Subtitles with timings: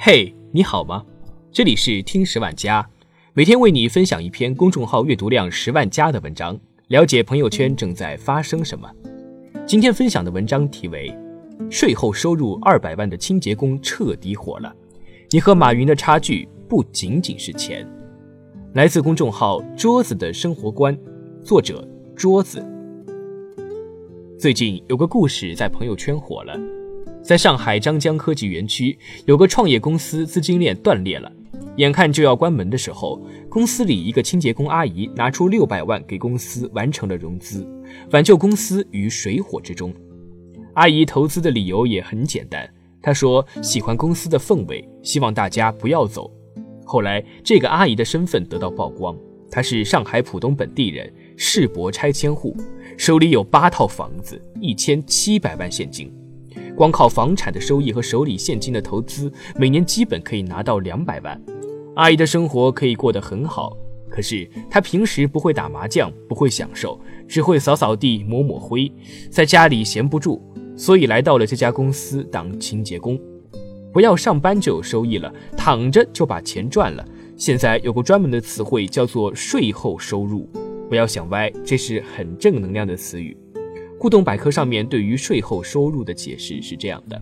[0.00, 1.04] 嘿，你好吗？
[1.50, 2.88] 这里是听十万加，
[3.34, 8.88] 每天为你分享一篇公众号阅读量十万加的文章，了解朋友圈正在发生什么。
[9.66, 11.10] 今天分享的文章题为
[11.70, 14.72] 《税后收入二百万的清洁工彻底火了》，
[15.30, 17.84] 你和马云的差距不仅仅是钱。
[18.74, 20.96] 来自公众号桌子的生活观，
[21.42, 22.64] 作者桌子。
[24.38, 26.56] 最近有个故事在朋友圈火了，
[27.28, 31.30] 在上海张江科技园区，有个创业公司资金链断裂了，
[31.76, 37.68] 眼看就要关门的时候，公司里一个清洁工阿姨拿出六百万给公司完成了融资，
[38.12, 39.92] 挽救公司于水火之中。
[40.72, 42.66] 阿姨投资的理由也很简单，
[43.02, 46.32] 她说喜欢公司的氛围，希望大家不要走。
[46.82, 49.14] 后来这个阿姨的身份得到曝光，
[49.50, 51.12] 她是上海浦东本地人。
[51.36, 52.56] 世博拆迁户，
[52.96, 56.10] 手里有八套房子，一千七百万现金，
[56.78, 61.42] 光靠房产的收益和手里现金的投资，每年基本可以拿到两百万。
[61.96, 63.76] 阿姨的生活可以过得很好，
[64.08, 68.88] 可是她平时不会打麻将，不会享受，只会扫扫地、抹抹灰，
[69.28, 70.40] 在家里闲不住，
[70.76, 73.18] 所以来到了这家公司当清洁工。
[73.92, 77.04] 不要上班就有收益了，躺着就把钱赚了。
[77.36, 80.48] 现在有个专门的词汇叫做税后收入。
[80.88, 83.36] 不要想歪，这是很正能量的词语。
[83.98, 87.20] 互动百科上面对于税后收入的解释是这样的：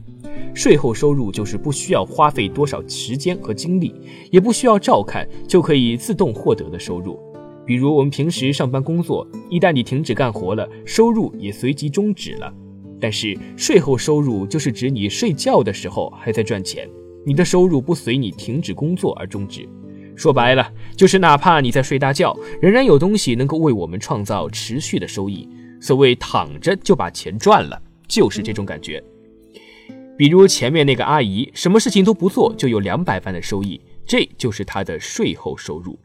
[0.55, 3.95] 税后收入就是不需要花费多少时间和精力，
[4.31, 7.19] 也不需要照看就可以自动获得的收入。
[7.65, 12.53] 比如我们平时上班工作，一旦你停止干活了，收入也随即终止了。
[13.01, 16.87] 但是税后收入就是指你睡觉的时候还在赚钱，
[17.25, 19.67] 你的收入不随你停止工作而终止。
[20.15, 25.49] 说白了，就是哪怕你在睡大觉，仍然有东西能够为我们创造持续的收益。
[25.87, 29.01] 所谓躺着就把钱赚了，就是这种感觉。
[30.19, 35.97] 比如前面那个阿姨，什么事情都不做就有两百万的收益，这就是她的税后收入。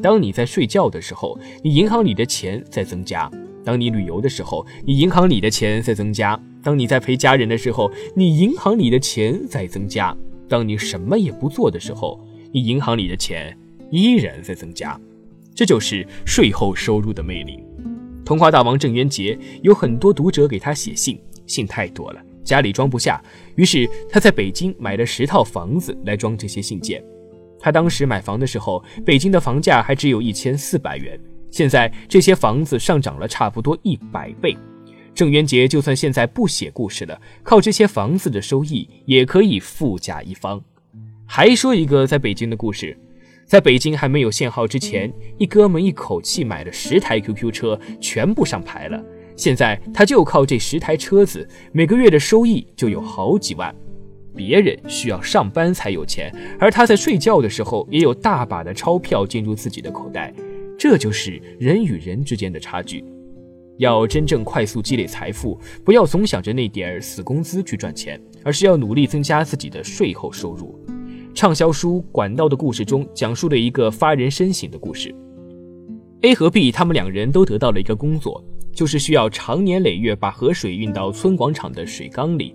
[0.00, 3.28] 当你在睡觉的时候，你银行里的钱在增加；
[3.64, 10.16] 当你旅游的时候，你银行里的钱在增加；当你在陪家人的时候，你银行里的钱在增加；
[10.48, 12.24] 当你什么也不做的时候。
[12.52, 13.58] 你银行里的钱
[13.90, 14.96] 依然在增加，
[15.56, 17.58] 这就是税后收入的魅力。
[18.24, 23.22] 童话大王郑渊洁有很多读者给他写信，信太多了，家里装不下，
[23.56, 27.04] 于是他在北京买了十套房子来装这些信件。
[27.60, 31.18] 他当时买房的时候，北京的房价还只有一千四百元，
[31.50, 34.56] 现在这些房子上涨了差不多一百倍。
[35.14, 40.60] 郑渊洁就算现在不写故事了，靠这些房子的收益也可以富甲一方。
[41.26, 42.98] 还说一个在北京的故事，
[43.46, 49.02] 在北京还没有限号之前，一哥们一口气买了十台 QQ 车，全部上牌了。
[49.36, 53.74] 现在他就靠这十台车子，每个月的收益就有好几万。
[54.36, 60.32] 别人需要上班才有钱，而他在睡觉的时候也有大把的钞票进入自己的口袋。
[60.76, 63.04] 这就是人与人之间的差距。
[63.78, 70.78] 要真正快速积累财富，不要总想着那点儿死工资去赚钱，而是要努力增加自己的税后收入。
[71.34, 75.12] 畅销书《管道的故事》中讲述了一个发人深省的故事。
[76.22, 82.54] A 和 B 他们两人都得到了一个工作，就是需要长年累月把河水运到村广场的水缸里。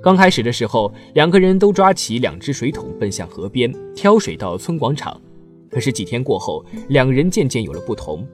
[0.00, 5.20] 刚开始的时候，两个人都抓起两只水桶奔向河边挑水到村广场。
[5.68, 8.24] 可是几天过后，两人渐渐有了不同。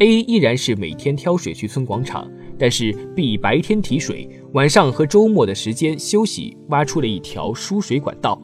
[0.00, 8.40] A 依然是每天挑水去村广场，但是 B 白天提水，晚上和周末的时间休息，挖出了一条输水管道。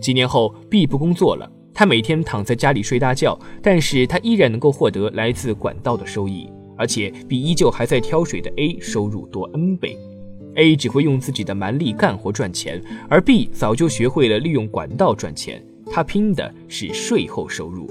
[0.00, 9.98] 几年后，B 不工作了，他每天躺在家里睡大觉，但是他依然能够获得来自管道的收益，而且比依旧还在挑水的 A 收入多 N 倍。
[10.54, 17.88] A 只会用自己的蛮力干活赚钱，而 B 早就学会了利用管道赚钱，他拼的是税后收入。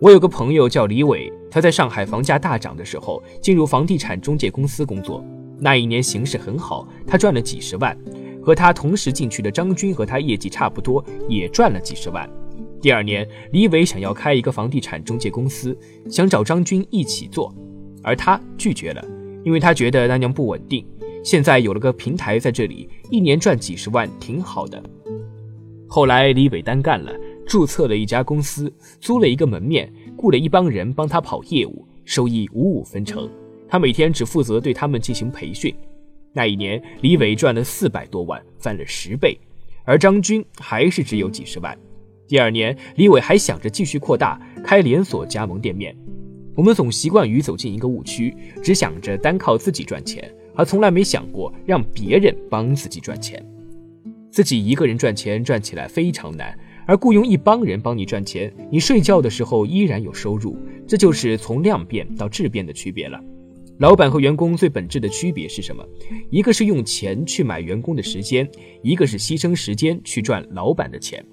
[0.00, 5.24] 我有个朋友叫李伟，他在上海房价大涨的时候进入房地产中介公司工作，
[5.58, 7.96] 那一年形势很好，他赚了几十万。
[8.44, 12.28] 和他同时进去的张军和他业绩差不多，也赚了几十万。
[12.80, 15.76] 第二年，李伟想要开一个房地产中介公司，
[16.10, 17.52] 想找张军一起做，
[18.02, 19.02] 而他拒绝了，
[19.42, 20.86] 因为他觉得那样不稳定。
[21.24, 24.82] 现在有了个平台在这里，一年赚几十万，挺好的。
[25.88, 27.10] 后来李伟单干了，
[27.46, 28.70] 注册了一家公司，
[29.00, 33.26] 租了一个门面，雇了一帮人帮他跑业务，收益五五分成。
[33.66, 35.74] 他每天只负责对他们进行培训。
[36.36, 39.38] 那一年，李伟赚了四百多万，翻了十倍，
[39.84, 41.78] 而张军还是只有几十万。
[42.26, 45.96] 第二年，李伟还想着继续扩大，开连锁加盟店面。
[46.56, 53.40] 我们总习惯于走进一个误区，只想着单靠自己赚钱，而从来没想过让别人帮自己赚钱。
[54.30, 60.56] 自己一个人赚钱赚起来非常难，而雇佣一帮人帮你赚钱，你睡觉的时候依然有收入，
[60.88, 63.20] 这就是从量变到质变的区别了。
[63.78, 65.84] 老板和员工最本质的区别是什么？
[66.30, 68.48] 一个是用钱去买员工的时间，
[68.82, 71.24] 一个是牺牲时间去赚老板的钱。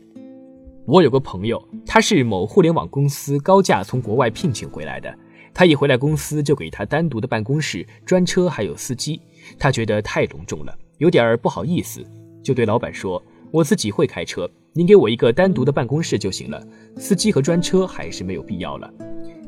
[0.88, 5.16] 我有个朋友，他是某互联网公司高价从国外聘请回来的。
[5.54, 9.22] 他一回来公司就给他单独的办公室、专车还有司机，
[9.60, 12.04] 他觉得太隆重了，有点不好意思，
[12.42, 13.22] 就对老板说
[13.52, 16.66] ：“我自己会开车，您给我一个单独的办公室就行了，
[16.98, 18.92] 司机和专车还是没有必要了。”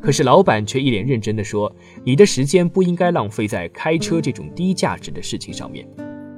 [0.03, 1.73] 可是老板却一脸认真地说
[2.03, 5.87] ：“你的时间不应该浪费在开车这种低价值的事情上面。”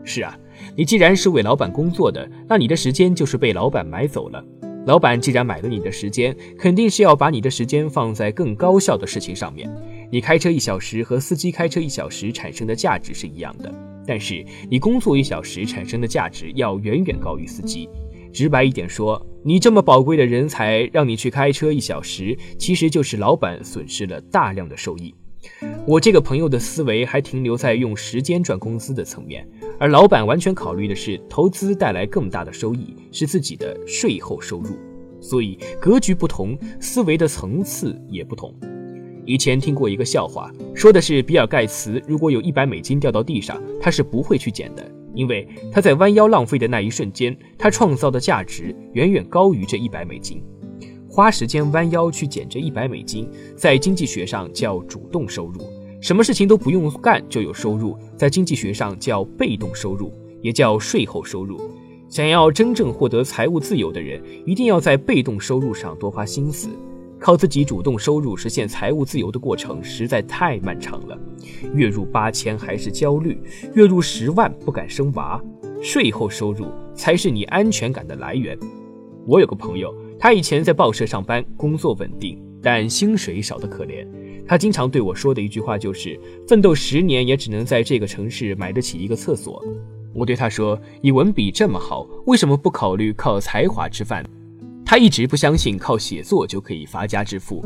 [0.06, 0.38] 是啊，
[0.78, 4.46] 你既然是为老板工作的，那你的时间就是被老板买走了。
[4.86, 9.68] 老板既然买了你的时间，肯定是要把你的时间放在更高效的事情上面。
[10.12, 13.74] 你开车一小时和司机开车一小时产生的价值是一样的，
[14.06, 17.90] 但是你工作一小时产生的价值要远远高于司机。
[18.36, 25.16] 直白一点说，你这么宝贵的人才让你去开车一小时，其实就是老板损失了大量的收益。
[25.88, 29.48] 我这个朋友的思维还停留在用时间赚工资的层面，
[29.80, 34.78] 而老板完全考虑的是投资带来更大的收益，是自己的税后收入。
[35.22, 38.54] 所以格局不同，思维的层次也不同。
[39.26, 44.92] 以前听过一个笑话，说的是比尔盖茨如果有一百美金掉到地上，他是不会去捡的。
[45.16, 50.44] 因为他在弯腰浪费的那一瞬间，他创造的价值远远高于这一百美金。
[51.10, 55.62] 花时间弯腰去捡这一百美金，在经济学上叫主动收入；
[56.02, 60.12] 什么事情都不用干就有收入，在经济学上叫被动收入，
[60.42, 61.58] 也叫税后收入。
[62.10, 66.68] 想要真正获得财务自由的人，一定要在被动收入上多花心思。
[67.20, 71.18] 靠自己主动收入实现财务自由的过程实在太漫长了，
[71.74, 73.42] 月入八千还是焦虑，
[73.74, 75.42] 月入十万不敢生娃，
[75.82, 78.58] 税后收入才是你安全感的来源。
[79.26, 84.06] 我有个朋友，他以前在报社上班，工作稳定，但薪水少得可怜。
[84.48, 89.64] 他经常对我说的一句话就是：“奋斗十年也只能在这个城市买得起一个厕所。”
[90.14, 94.24] 我对他说：“你文笔这么好，为什么不考虑靠才华吃饭？”
[94.86, 97.66] 他一直不相信靠写作就可以发家致富，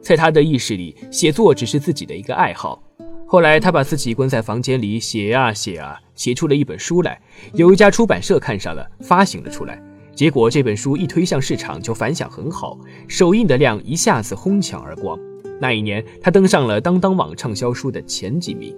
[0.00, 2.80] 在他的意识里，写作只是自己的一个爱好。
[3.26, 7.20] 后来，他把自己关在房间里写啊写啊，写出了一本书来。
[7.54, 9.82] 有一家出版社看上了，发行了出来。
[10.14, 12.78] 结果这本书一推向市场就反响很好，
[13.08, 15.18] 首印的量一下子哄抢而光。
[15.60, 18.74] 那一年，他登上了当当网畅销书的前几名。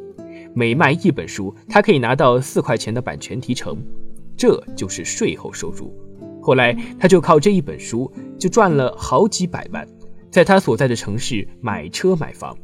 [0.54, 3.82] 每卖一本书，他可以拿到四块钱的版权提成，
[4.36, 5.94] 这就是税后收入。
[6.42, 9.86] 后来，他就靠这一本书就赚了好几百万，
[10.28, 12.54] 在他所在的城市买车买房。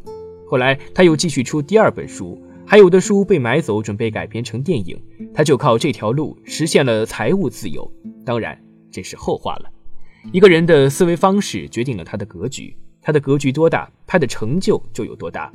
[0.49, 2.37] 后来，他又继续出第二本书，
[2.67, 5.01] 还有的书被买走，准备改编成电影。
[5.33, 7.89] 他就靠这条路实现了财务自由。
[8.25, 8.61] 当然，
[8.91, 9.71] 这是后话了。
[10.33, 15.53] 一个人的思维方式决定了他的格局，他的格局多大，他的成就就有多大。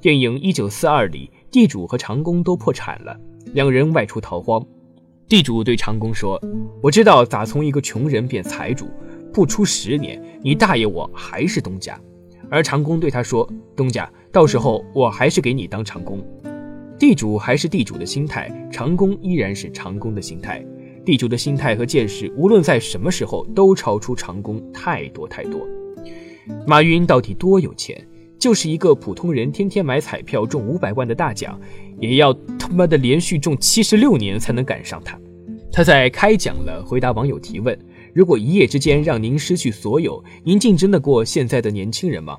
[0.00, 3.18] 电影《一九四二》里，地主和长工都破产了，
[3.52, 4.64] 两人外出逃荒。
[5.26, 6.40] 地主对长工说
[6.82, 8.86] ：“我知道咋从一个穷人变财主，
[9.32, 11.98] 不出十年，你大爷我还是东家。”
[12.50, 16.22] 而长工对他说：“东家，到时候我还是给你当长工。”
[17.00, 20.64] 地主还是地主的心态，长工依然是长工的心态。
[21.06, 25.66] 地主的心态和见识，无论在什么时候都超出长工太多太多。
[26.66, 28.06] 马云到底多有钱？
[28.44, 31.58] 就是一个普通人，天天买彩票中五百万的大奖，
[31.98, 35.18] 也要他妈的连续中七十六年才能赶上他。
[35.72, 37.74] 他在开讲了，回答网友提问：
[38.12, 42.38] 如果一夜之间让您失去所有，您竞争得过现在的年轻人吗？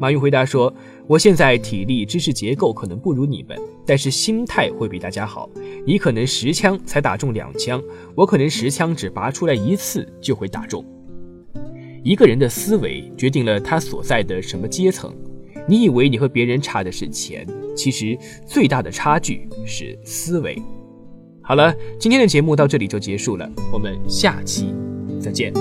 [0.00, 0.74] 马云回答说：
[1.06, 3.56] 我现在体力、知识结构可能不如你们，
[3.86, 5.48] 但是心态会比大家好。
[5.86, 7.80] 你可能十枪才打中两枪，
[8.16, 10.84] 我可能十枪只拔出来一次就会打中。
[12.02, 15.14] 一个人的思维决定了他所在的什么阶层。
[15.66, 20.60] 你以为你和别人差的是钱，其实最大的差距是思维。
[21.42, 24.74] 好了，今天的节目到这里就结束了，我们下期
[25.20, 25.52] 再见。